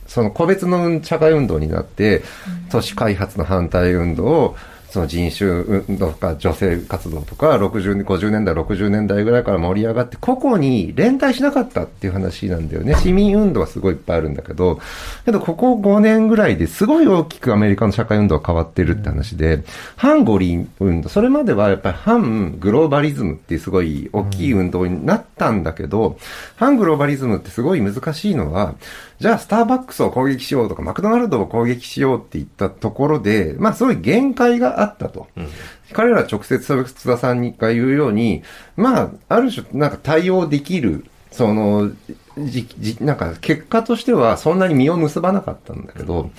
[0.09, 2.23] その個別の社会運動になって、
[2.71, 4.55] 都市開発の反対運動を
[4.91, 12.95] その人種運動とか女性活動とか60、50年代、60年代ぐらいから盛り上がって、個々に連帯しなかったっていう話なんだよね。
[12.95, 14.79] 市民運動はすごいいっぱいあるんだけど、
[15.25, 19.63] けどここ5年ぐらいですごい大きくアメリカの社会運動は変わってるって話で、
[19.95, 26.17] 反五輪運動、それまではやっぱり反グローバリズムっていうすごい大きい運動になったんだけど、
[26.55, 28.73] 反グローバリズムってすごい難しいのは、
[29.19, 35.27] じゃあスターバックスを攻撃しようとか、マクドナルドを攻撃しようって言ったところで、まあすごい限界があったと。
[35.35, 35.49] うん、
[35.91, 38.43] 彼ら直接津田さんが言うように、
[38.77, 41.91] まあ、ある種、なんか対応できる、その、
[42.37, 46.31] じ、じ、なんか結果としてはそんなに実を結ばなかったんだけど、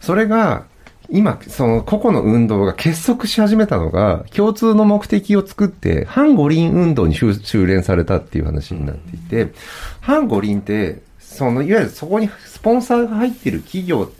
[0.00, 0.64] それが、
[1.10, 9.54] 今、その個々の運動が結束し始めたのが、共通の目的を作って、反五輪運動に修練されたっていう話になっていて、
[10.02, 11.07] 反五輪って、
[11.38, 14.10] その、いわゆるそこにスポンサーが入っている企業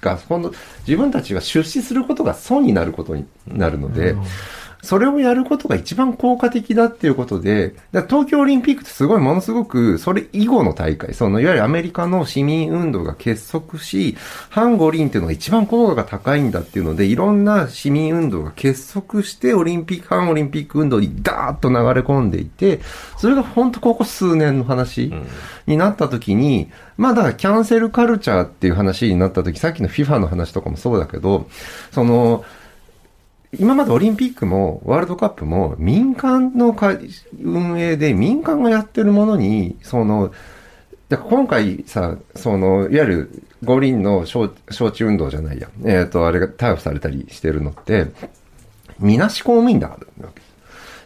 [0.00, 4.24] が、今度、自分たちが出資することが損になることになるので、うん。
[4.82, 14.16] それをやることが一番効果的だっていうことで、東京オリンピックってすごいものすごく、それ以後の大会、そのいわゆるアメリカの市民運動が結束し、
[14.50, 22.80] 反五輪っていうのが一番効果が高いんだっていうので、いろんな市民運動が結束して、オリンピック、反オリンピック運動にダーッと流れ込んでいて、
[23.18, 25.12] それが本当ここ数年の話
[25.66, 31.48] になった時に、まあだからキャンセルカルチャーっていう話になった時、さっきの FIFA の話とかもそうだけど、
[31.90, 32.44] その、
[33.56, 36.76] 今までオリンピックもワールドカップも民間の
[37.40, 40.32] 運営で民間がやってるものに、その、
[41.08, 48.08] だから今回さ、その、いわゆる五輪の招致運動じゃないや、えっ、ー、と、あれが逮捕されたりしてるのって、
[48.98, 49.96] みなし公務員だだ。
[49.96, 50.32] か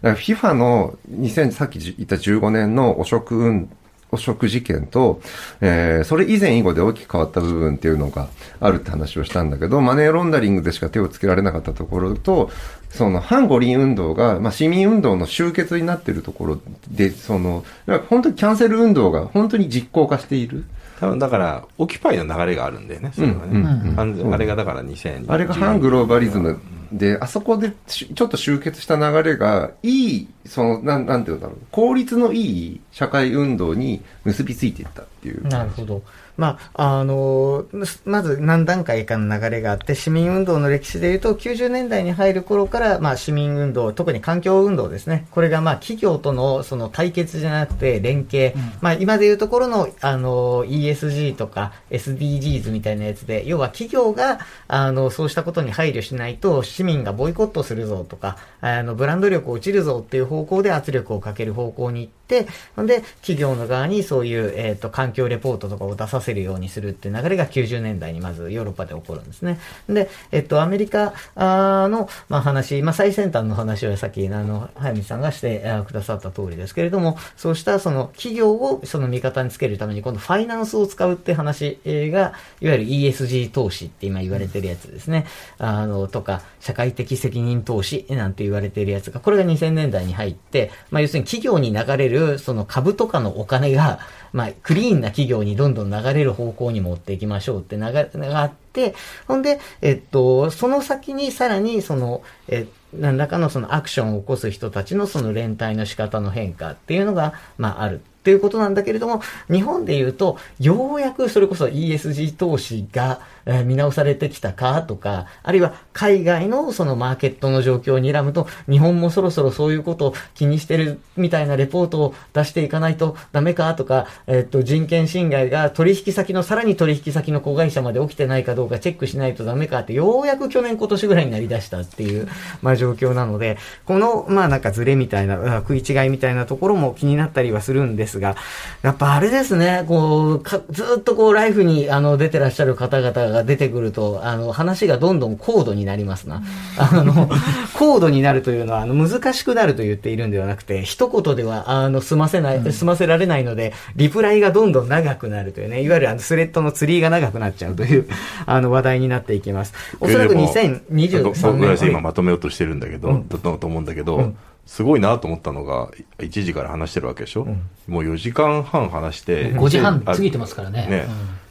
[0.03, 3.71] ら FIFA の2000、さっき言った15年の汚職運
[4.13, 5.21] 汚職事件と、
[5.61, 8.29] えー、それ以前以後で大きく変わった部分っていうのが
[8.61, 12.51] あるって話をしたんだけど、マネーロンダリングでしか手をつけられなかったところと、
[12.91, 17.65] その反五輪運動が、まあ、市民運動の集結になっているところで、その、
[18.11, 20.65] 本当にキャンセル運動が本当に実行化している。
[21.01, 23.41] 多分だから、オキュパイの流れがあるんだよね、それはね。
[23.47, 26.61] うんうん、あれがだから2000あれが反グローバリズム
[26.93, 35.47] で、あそこでちょっと集結した流れが、いい、その、なん、なんていうんだろう、効率のいい社会運動に結びついていったっていう。
[35.49, 36.03] なるほど。
[36.37, 37.67] まあ、あの、
[38.05, 45.27] まず何段階かの流れがあって、市民運動の歴史でいうと、90年代に入る頃から、まあ、市民運動、特に環境運動ですね。
[45.31, 48.53] これが、まあ、企業との、その対決じゃなくて、連携。
[48.57, 69.59] うん、まあ、今でいうところの、あの、ESG とか SDGs みたいなやつで、要は企業が、あの、そうしたことに配慮しないと、市民がボイコットするぞとか、あの、ブランド力落ちるぞっていう方向で圧力をかける方向に行って、で、企業の側にそういう、えっ、ー、と、環境レポートとかを出させるようにするっていう流れが90年代にまずヨーロッパで起こるんですね。
[69.89, 85.27] で、えっ、ー、と、アメリカの、まあ、話、まあ、最先端の話はさっき、あの、早見さんがしてくださった通りですけれども、そうしたその企業をその味方につけるために、今度ファイナンスを使うって話が、いわゆる ESG 投資って今言われてるやつですね。
[85.59, 94.01] あの、とか、社会的責任投資なんて言われてるやつが、これが2000年代に入って、まあ、要するに企業に流れる、その株とかのお金が、
[94.33, 98.95] まあ、クリーンな企業にどんどん流れる方向に持っていきましょうって流れがあって、
[99.29, 132.29] ほんで、えっと、その先にさらに、その、え何らかのそのアクションを起こす人たちのその連帯の仕方の変化っていうのが、まあ、あるっていうことなんだけれども、日本で言うと、ようやくそれこそ ESG 投資が、え見直されてきたかとか、あるいは海外のそのマーケットの状況を睨むと、日本もそろそろそういうことを気にしてるみたいなレポートを出していかないとダメかとか、えっと、人権侵害が取引先の、さらに取引先の子会社まで起きてないかどうかチェックしないとダメかって、ようやく去年今年ぐらいになりだしたっていう、
[132.61, 138.37] まあ状況なので、この、まあなんかズレみたいな、食い違いみたいなところも気になったりはするんですが、
[138.83, 146.43] やっぱあれですね、こう、ずっとこう、ライフに、あの、出てらっしゃる方々が出てくると、あの、話がどんどん高度になりますな。
[146.79, 147.29] あの、
[147.75, 158.07] 高度になるというのは、あの、難しくなると言っているんではなくて、一言では、あの、済ませない、済ませられないので、リプライがどんどん長くなるというね、いわゆるあの、スレッドのツリーが長くなっちゃうという、
[158.47, 159.73] あの、話題になっていきます。
[160.01, 161.33] おそらく2023年。
[161.43, 170.87] 僕ら今まとめようとしてるんだけど、うん、だと思うんだけど、うんすごいなと思ったのが、1時から話してるわけでしょ、うん、もう4時間半話して、5時半過ぎてますからね。
[170.87, 171.07] ね、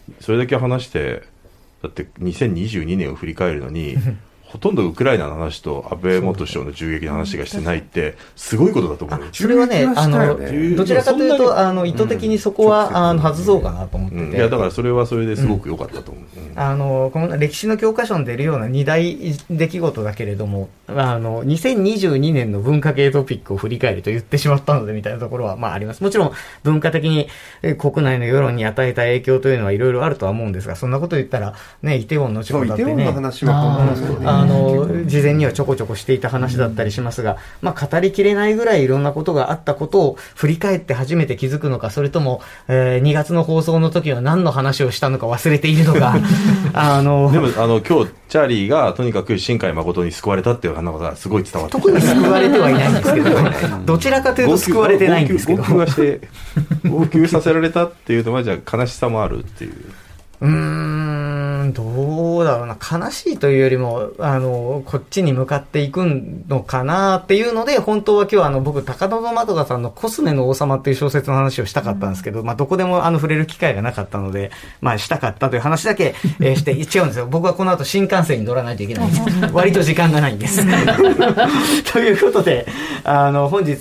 [0.10, 1.24] うん、それだけ話して、
[1.82, 3.96] だって2022年を振り返るのに、
[4.52, 10.38] ほとんどウクライナの話と安倍元首相の銃撃の話がしてないって、すごいことだと思うそれはね、あの、
[10.76, 14.38] どちらかというと、あの、意図的にそこは、あの、外そうかなと思ってて。
[14.38, 16.24] いや、だからそれはそれですごく良かったと思う。
[16.56, 19.18] あの、この歴史の教科書に出るような二大
[19.50, 26.04] 出来事だけれども、あの、2022年の文化系トピックを振り返ると言ってしまったので、みたいなところは、まああります。
[26.04, 26.32] もちろん、
[26.64, 27.28] 文化的に
[27.78, 32.92] 国内の世論に与えた影響というのはいろいろあるとは思うんですが、そんなこと言ったら、ね、イテウォンの事故だってね。
[32.92, 46.16] イテウォンの話は、あの、事前にはちょこちょこしていた話だったりしますが、まあ、語りきれないぐらいいろんなことがあったことを振り返って初めて気づくのか、それとも、えー、2月の放送の時は何の話をしたのか忘れているのか、
[46.74, 53.30] あの、でも、あの、今日、チャーリーがとにかく新海誠に救われたっていう話がすごい伝わって特に救われてはいないんですけど、
[53.86, 55.64] どちらかというと救われてないんですけど。
[55.64, 56.22] 号泣して、
[56.88, 59.74] 号泣させられたっていうのは、じゃあ悲しさもあるっていう。
[60.42, 60.50] うー
[61.66, 62.78] ん、どうだろうな。
[62.80, 66.02] 悲しいというよりも、あの、こっちに向かっていく
[66.48, 77.28] のかなっていうので、本当は今日あの、僕、高野まどかさんのコスメの王様っていう小説の話をしたかったんですけど、うん、まあ、どこでもあの、触れる機会がなかったので、まあ、したかったという話だけ、えー、して、違うんですよ。
[77.28, 79.24] 僕はこの後新幹線に乗らないといけないんです。
[79.54, 80.66] 割と時間がないんです。
[81.94, 82.66] ということで、
[83.04, 83.72] あの、本日、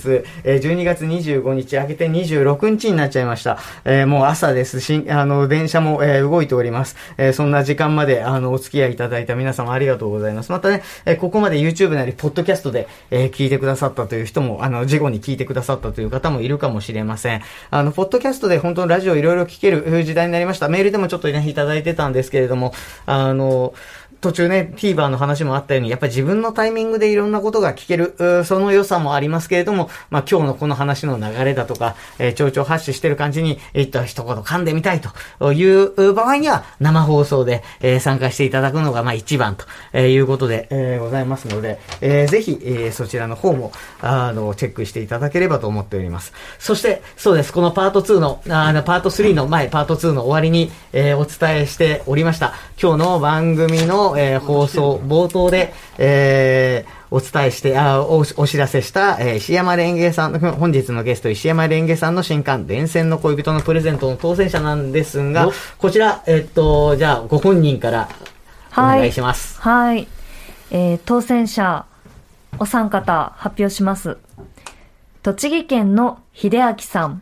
[0.43, 3.57] えー、12月25日、明けて26日になっちゃいました。
[3.83, 6.95] えー、もう朝ですし、あの、電車も、えー、動いてております。
[7.17, 10.51] えー、そんな時間まで、あの、お付き合いいただいた皆様ありがとうございます。
[10.51, 17.41] またね、え、ここまで YouTube なり、ポッドキャストで、えー、聞いてくださったという人も、あの、事後に聞いてくださったという方もいるかもしれません。
[17.69, 20.67] あの、ポッドキャストで本当にラジオいろいろ聞ける時代になりました。
[20.67, 22.73] メールでもちょっとね、いただいてたんですけれども、
[23.05, 23.73] あの、
[24.21, 39.57] 途中ね、TVer の話もあったように、やっぱり自分のタイミングでいろんなことが聞ける、その良さもありますけれども、まあ今日のこの話の流れだとか、えー、蝶々発信してる感じに、えっと、一言噛んでみたいという場合には、生放送で、えー、参加していただくのが、まあ一番
[39.91, 46.31] と、いうことで、えー、ございますので、えー、ぜひ、えー、そちらの方も、あの、チェックしていただければと思っております。
[46.59, 52.53] そして、そうです、このパート2の、あの、パート3の前、パート2の終わりに、えー、お伝えしておりました。
[52.79, 68.09] 今日の番組のえー、放送冒頭で、えー、お伝えして、あおお知らせした、えー、石山蓮華さん、本日のゲスト石山蓮華さんの新刊、伝線の恋人のプレゼントの当選者なんですが、こちら、えっと、じゃあ、ご本人から
[68.77, 69.59] お願いします。
[69.61, 69.95] はい。
[69.95, 70.07] はい、
[70.71, 71.85] えー、当選者、
[72.59, 74.17] お三方、発表します。
[75.23, 77.21] 栃木県の秀明さん。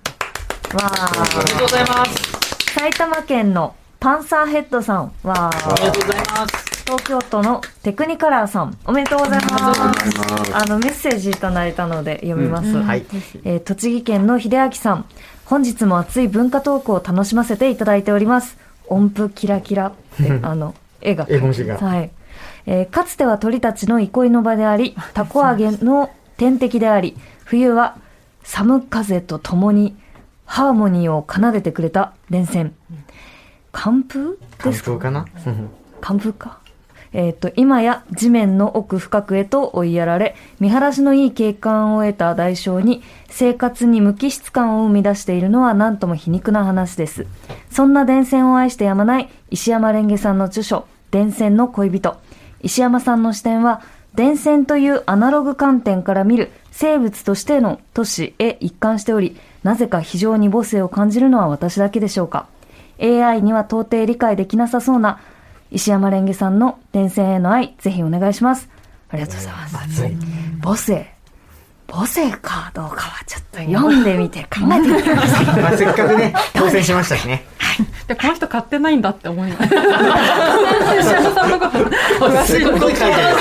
[0.74, 2.74] わありがとうございます。
[2.74, 6.69] 埼玉県のパンサーヘッドさんは、ありがとうございます。
[6.90, 10.56] 東京都のテクニカラーさん、おめでとうございます。
[10.56, 12.76] あの、メッセージいただいたので読みます。
[12.78, 13.06] はい。
[13.44, 15.06] えー栃木県の秀明さん、
[15.46, 18.58] 本日も熱い文化トークを楽しませていただいております。
[18.88, 21.28] 音符キラキラって、 あの、絵が。
[21.30, 22.10] 絵文字がはい。
[22.66, 27.16] えーかつては鳥たちの憩いの場であり、タコ揚げの天敵であり、
[27.46, 27.98] 冬は
[28.44, 29.96] 寒風と共に
[30.46, 32.74] ハーモニーを奏でてくれた電線。
[33.74, 34.90] 寒風関ですか？
[34.92, 35.26] 東かな？
[36.02, 36.59] 寒風か。
[37.12, 47.26] えっ、と、今や地面の奥深くへと追いやられ、見晴らしのいい景観を得た代償に、生活に無機質感を生み出しているのは何とも皮肉な話です。
[47.72, 52.18] そんな電線を愛してやまない石山レンゲさんの著書、電線の恋人。
[52.62, 53.82] 石山さんの視点は、
[54.14, 62.48] 電線というアナログ観点から見る生物としての都市へ一貫しており、なぜか非常に母性を感じるのは私だけでしょうか。
[63.02, 65.20] AI には到底理解できなさそうな
[65.72, 68.70] 石山レンゲさんの電線への愛、ぜひお願いします。
[69.10, 70.04] ありがとうございます。
[70.62, 71.20] 母性。
[71.88, 75.46] 母性かどうかはちょっと読んでみて考えてみてください。
[75.62, 77.44] まあ、せっかくね、当選しましたしね。
[78.08, 79.74] でこの人買ってないんだって思います石
[81.14, 83.38] 山さんのこと詳しいすっごい書いてる。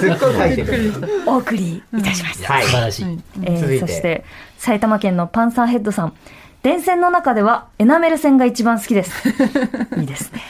[0.00, 0.92] すっごい書いてる。
[1.26, 2.52] お送りいたしました。
[2.52, 2.70] はい素。
[2.70, 3.18] 晴らしい。
[3.44, 4.24] えそして、
[4.58, 6.14] 埼玉県のパンサーヘッドさん。
[6.62, 9.28] 電線の中ではエナメル線が一番好きです。
[9.98, 10.40] いいですね。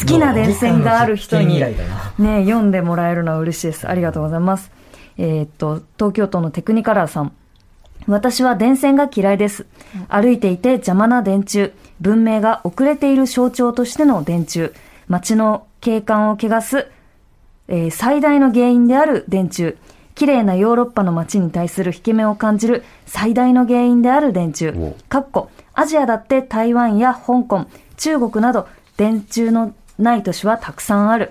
[0.00, 1.60] 好きな電線がある人に、
[2.18, 3.88] ね、読んでもらえるのは嬉しいです。
[3.88, 4.72] ありがとうございます。
[5.16, 7.32] えーっと、東京都のテクニカラーさん。
[8.08, 9.66] 私は電線が嫌いです。
[10.08, 11.70] 歩いていて邪魔な電柱。
[12.00, 14.70] 文明が遅れている象徴としての電柱。
[15.06, 16.88] 街の景観を汚す、
[17.68, 19.74] えー最大の原因である電柱。
[20.16, 24.96] 綺麗なヨーロッパの街に対する引け目を感じる最大の原因である電柱お。
[25.08, 27.66] かっこ、アジアだって台湾や香港、
[27.96, 31.30] 中国など電柱のない都市はたくさんある。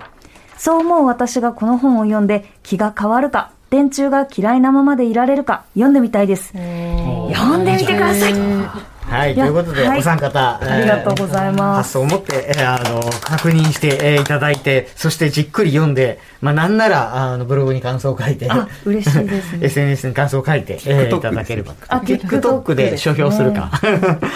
[0.58, 6.54] そう思う私がこの本を読んで気が変わるか、電柱が嫌いなままでいられるか読んでみたいです。
[6.54, 8.99] 読んでみてください。
[9.10, 19.66] はい、ということで、はいお三方、ありがとうございます発想を持って、えーあの、確認して、えーいただいて、そしてじっくり読んで、まあ、なんなら、あの、ブログに感想を書いて、あ、嬉しいですね。
[19.66, 21.74] SNS に感想を書いて、えーいただければ。
[21.88, 23.72] あ TikTok で書評するか。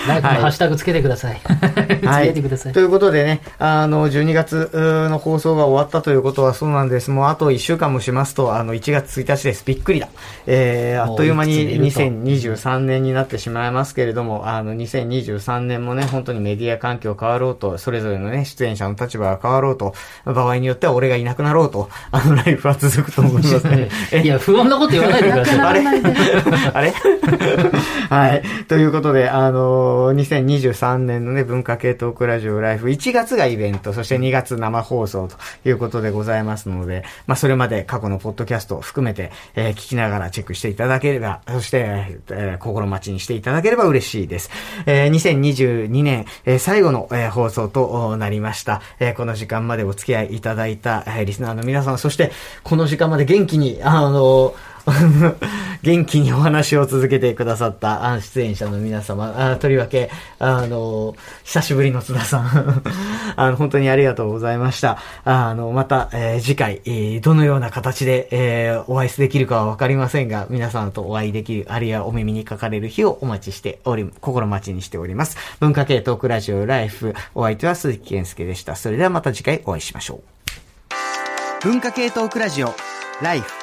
[0.07, 1.39] ライハッシュタグつけてください。
[1.43, 2.80] つけてくださいと。
[2.80, 4.69] いうことでね、あの、12月
[5.09, 7.11] の放送が終わったということはそうなんです。
[7.11, 9.63] もうあと1週間もしますと、あの、1月1日です。
[9.65, 10.07] びっくりだ。
[10.47, 19.93] えー、あっという間にもういくつ見る2023年になってしまいますけれども、あの、2023年もね、本当にメディア環境変わろうと、それぞれのね、出演者の立場が変わろうと、
[20.26, 23.89] 場合によっては俺がいなくなろうと、あの、ライフは続くと思いますね。
[24.24, 25.59] いや、不穏なこと言わないでください。
[25.59, 25.84] あれ？
[26.74, 26.93] あれ？
[28.09, 28.41] はい。
[28.68, 30.14] ということで、あのー
[30.45, 44.43] 2023年のね、文化系トークラジオライフ、1月がイベント、そして2月生放送ということでございますので、まあ、それまで過去のポッドキャストを含めて、えー聞きながらチェックしていただければ、そして、えー心待ちにしていただければ嬉しいです。
[44.86, 48.82] えー2022年、えー最後の、えー放送となりました。
[49.00, 52.32] えーこの時間までお付き合いいただいた、えーリスナーの皆さん、そして、
[52.64, 54.54] この時間まで元気に、あの
[55.82, 60.10] 元気にお話を続けてくださった出演者の皆様、あとりわけ、
[60.40, 62.84] あの、久しぶりの津田さん、
[63.36, 64.98] あの、本当にありがとうございました。
[65.24, 75.38] あの、また、えー次回、えーどのような形で、えーお会いできるかはわかりませんが、皆さんとお会いできる、あるいはお耳にかかれる日をお待ちしており、心待ちにしております。
[75.60, 78.76] 文化系トークラジオライフ、お相手は鈴木健介でした。
[78.76, 81.64] それではまた次回お会いしましょう。
[81.64, 82.74] 文化系トークラジオ
[83.22, 83.62] ライフ